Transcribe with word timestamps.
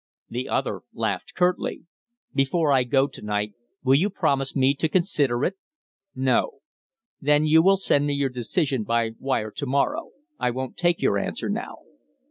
The 0.29 0.49
other 0.49 0.81
laughed 0.95 1.35
curtly. 1.35 1.85
"Before 2.33 2.71
I 2.71 2.83
go 2.85 3.05
to 3.05 3.21
night 3.21 3.53
will 3.83 3.93
you 3.93 4.09
promise 4.09 4.55
me 4.55 4.73
to 4.77 4.89
consider 4.89 5.45
it?" 5.45 5.57
"No." 6.15 6.61
"Then 7.21 7.45
you 7.45 7.61
will 7.61 7.77
send 7.77 8.07
me 8.07 8.15
your 8.15 8.29
decision 8.29 8.81
by 8.83 9.11
wire 9.19 9.51
to 9.51 9.65
morrow. 9.67 10.09
I 10.39 10.49
won't 10.49 10.75
take 10.75 11.03
your 11.03 11.19
answer 11.19 11.49
now." 11.49 11.75